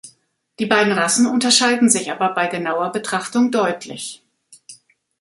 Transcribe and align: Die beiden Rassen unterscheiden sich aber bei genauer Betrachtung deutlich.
Die 0.57 0.65
beiden 0.65 0.93
Rassen 0.93 1.27
unterscheiden 1.27 1.87
sich 1.87 2.11
aber 2.11 2.33
bei 2.33 2.47
genauer 2.47 2.91
Betrachtung 2.91 3.51
deutlich. 3.51 4.25